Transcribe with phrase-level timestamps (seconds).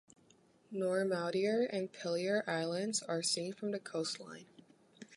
[0.73, 4.47] Noirmoutier and Pilier Islands are seen from the coastline.